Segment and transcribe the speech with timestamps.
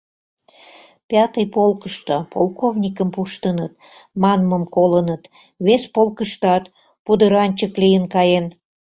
[1.09, 3.73] —«Пятый полкышто полковникым пуштыныт»
[4.21, 5.23] манмым колыныт,
[5.65, 6.63] вес полкыштат
[7.05, 8.45] пудыранчык лийын каен.